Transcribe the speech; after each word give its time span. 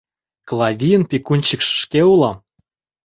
Клавийын 0.47 1.03
пекунщикше 1.09 1.73
шке 1.81 2.01
улам!.. 2.13 2.37